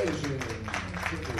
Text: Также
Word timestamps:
Также 0.00 1.39